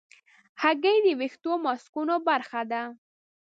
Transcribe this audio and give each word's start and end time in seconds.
هګۍ 0.61 0.97
د 1.05 1.07
ویښتو 1.19 1.51
ماسکونو 1.65 2.15
برخه 2.27 2.61
ده. 2.71 2.83